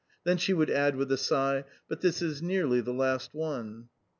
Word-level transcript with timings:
Then 0.23 0.37
she 0.37 0.51
would 0.51 0.71
add 0.71 0.95
with 0.95 1.11
a 1.11 1.15
sigh: 1.17 1.63
"But 1.87 2.01
this 2.01 2.23
is 2.23 2.41
nearly 2.41 2.81
the 2.81 2.91
last 2.91 3.35
one." 3.35 3.89